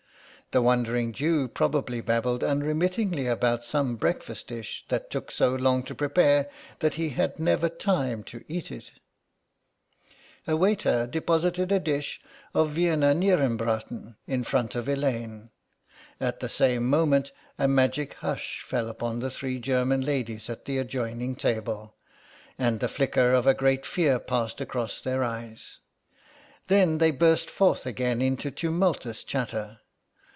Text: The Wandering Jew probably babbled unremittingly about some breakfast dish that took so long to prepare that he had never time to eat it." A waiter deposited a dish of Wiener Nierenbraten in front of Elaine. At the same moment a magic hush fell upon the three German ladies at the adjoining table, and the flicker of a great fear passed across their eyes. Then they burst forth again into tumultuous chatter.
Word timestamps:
The 0.53 0.61
Wandering 0.61 1.13
Jew 1.13 1.47
probably 1.47 2.01
babbled 2.01 2.43
unremittingly 2.43 3.25
about 3.25 3.63
some 3.63 3.95
breakfast 3.95 4.47
dish 4.47 4.83
that 4.89 5.09
took 5.09 5.31
so 5.31 5.55
long 5.55 5.81
to 5.83 5.95
prepare 5.95 6.49
that 6.79 6.95
he 6.95 7.11
had 7.11 7.39
never 7.39 7.69
time 7.69 8.21
to 8.25 8.43
eat 8.49 8.69
it." 8.69 8.91
A 10.45 10.57
waiter 10.57 11.07
deposited 11.07 11.71
a 11.71 11.79
dish 11.79 12.19
of 12.53 12.75
Wiener 12.75 13.13
Nierenbraten 13.13 14.17
in 14.27 14.43
front 14.43 14.75
of 14.75 14.89
Elaine. 14.89 15.51
At 16.19 16.41
the 16.41 16.49
same 16.49 16.85
moment 16.89 17.31
a 17.57 17.69
magic 17.69 18.15
hush 18.15 18.61
fell 18.67 18.89
upon 18.89 19.19
the 19.19 19.31
three 19.31 19.57
German 19.57 20.01
ladies 20.01 20.49
at 20.49 20.65
the 20.65 20.79
adjoining 20.79 21.37
table, 21.37 21.95
and 22.59 22.81
the 22.81 22.89
flicker 22.89 23.31
of 23.33 23.47
a 23.47 23.53
great 23.53 23.85
fear 23.85 24.19
passed 24.19 24.59
across 24.59 24.99
their 24.99 25.23
eyes. 25.23 25.79
Then 26.67 26.97
they 26.97 27.11
burst 27.11 27.49
forth 27.49 27.85
again 27.85 28.21
into 28.21 28.51
tumultuous 28.51 29.23
chatter. 29.23 29.77